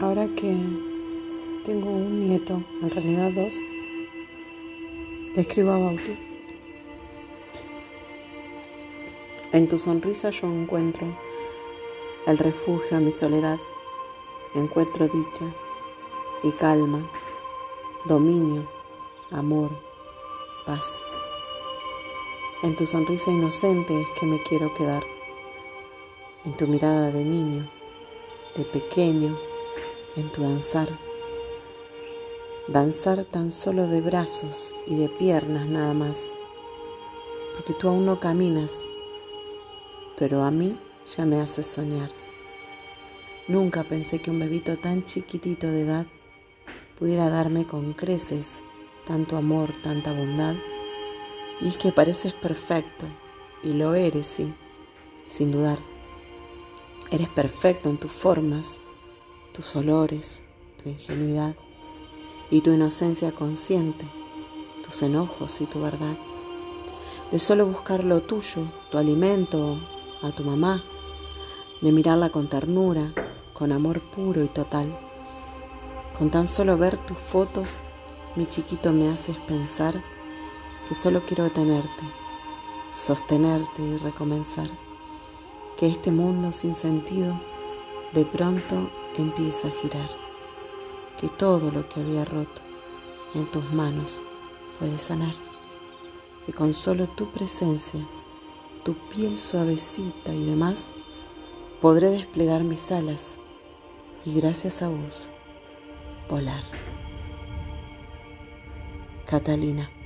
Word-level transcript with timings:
Ahora 0.00 0.28
que 0.36 0.56
tengo 1.64 1.90
un 1.90 2.20
nieto, 2.20 2.62
en 2.82 2.88
realidad 2.88 3.32
dos, 3.32 3.58
le 5.34 5.40
escribo 5.42 5.72
a 5.72 5.78
Bauti. 5.78 6.16
En 9.50 9.68
tu 9.68 9.76
sonrisa 9.76 10.30
yo 10.30 10.46
encuentro 10.46 11.04
el 12.28 12.38
refugio 12.38 12.96
a 12.96 13.00
mi 13.00 13.10
soledad, 13.10 13.58
encuentro 14.54 15.08
dicha 15.08 15.52
y 16.44 16.52
calma, 16.52 17.10
dominio, 18.04 18.68
amor, 19.32 19.70
paz. 20.64 20.86
En 22.62 22.76
tu 22.76 22.86
sonrisa 22.86 23.32
inocente 23.32 24.00
es 24.00 24.06
que 24.20 24.26
me 24.26 24.40
quiero 24.44 24.72
quedar, 24.74 25.02
en 26.44 26.52
tu 26.56 26.68
mirada 26.68 27.10
de 27.10 27.24
niño, 27.24 27.68
de 28.54 28.64
pequeño, 28.64 29.36
en 30.16 30.30
tu 30.30 30.42
danzar. 30.42 30.88
Danzar 32.68 33.24
tan 33.24 33.52
solo 33.52 33.86
de 33.86 34.00
brazos 34.00 34.74
y 34.86 34.96
de 34.96 35.08
piernas 35.08 35.66
nada 35.66 35.94
más, 35.94 36.22
porque 37.54 37.74
tú 37.74 37.88
aún 37.88 38.04
no 38.04 38.20
caminas, 38.20 38.78
pero 40.18 40.44
a 40.44 40.50
mí 40.50 40.78
ya 41.16 41.24
me 41.24 41.40
haces 41.40 41.66
soñar. 41.66 42.10
Nunca 43.46 43.84
pensé 43.84 44.20
que 44.20 44.30
un 44.30 44.40
bebito 44.40 44.76
tan 44.78 45.04
chiquitito 45.06 45.66
de 45.68 45.80
edad 45.80 46.06
pudiera 46.98 47.30
darme 47.30 47.66
con 47.66 47.94
creces 47.94 48.60
tanto 49.08 49.38
amor, 49.38 49.72
tanta 49.82 50.12
bondad. 50.12 50.54
Y 51.62 51.68
es 51.68 51.78
que 51.78 51.90
pareces 51.90 52.34
perfecto, 52.34 53.06
y 53.64 53.72
lo 53.72 53.94
eres, 53.94 54.26
sí, 54.26 54.52
sin 55.26 55.50
dudar. 55.50 55.78
Eres 57.10 57.28
perfecto 57.30 57.88
en 57.88 57.96
tus 57.96 58.12
formas, 58.12 58.78
tus 59.58 59.74
olores, 59.74 60.40
tu 60.80 60.88
ingenuidad 60.88 61.56
y 62.48 62.60
tu 62.60 62.70
inocencia 62.70 63.32
consciente, 63.32 64.06
tus 64.84 65.02
enojos 65.02 65.60
y 65.60 65.66
tu 65.66 65.80
verdad. 65.80 66.16
De 67.32 67.40
solo 67.40 67.66
buscar 67.66 68.04
lo 68.04 68.22
tuyo, 68.22 68.70
tu 68.92 68.98
alimento, 68.98 69.80
a 70.22 70.30
tu 70.30 70.44
mamá, 70.44 70.84
de 71.82 71.90
mirarla 71.90 72.30
con 72.30 72.48
ternura, 72.48 73.12
con 73.52 73.72
amor 73.72 74.00
puro 74.12 74.44
y 74.44 74.46
total. 74.46 74.96
Con 76.16 76.30
tan 76.30 76.46
solo 76.46 76.78
ver 76.78 76.96
tus 76.96 77.18
fotos, 77.18 77.78
mi 78.36 78.46
chiquito 78.46 78.92
me 78.92 79.08
haces 79.08 79.36
pensar 79.38 80.04
que 80.88 80.94
solo 80.94 81.26
quiero 81.26 81.50
tenerte, 81.50 82.04
sostenerte 82.92 83.82
y 83.82 83.96
recomenzar. 83.96 84.68
Que 85.76 85.88
este 85.88 86.12
mundo 86.12 86.52
sin 86.52 86.76
sentido 86.76 87.40
de 88.12 88.24
pronto 88.24 88.88
empieza 89.22 89.68
a 89.68 89.70
girar, 89.70 90.10
que 91.20 91.28
todo 91.28 91.70
lo 91.70 91.88
que 91.88 92.00
había 92.00 92.24
roto 92.24 92.62
en 93.34 93.50
tus 93.50 93.70
manos 93.72 94.22
puede 94.78 94.98
sanar, 94.98 95.34
que 96.46 96.52
con 96.52 96.74
solo 96.74 97.06
tu 97.08 97.30
presencia, 97.30 98.06
tu 98.84 98.94
piel 99.08 99.38
suavecita 99.38 100.32
y 100.32 100.44
demás, 100.44 100.90
podré 101.80 102.10
desplegar 102.10 102.64
mis 102.64 102.90
alas 102.90 103.36
y 104.24 104.34
gracias 104.34 104.82
a 104.82 104.88
vos 104.88 105.30
volar. 106.28 106.64
Catalina. 109.26 109.97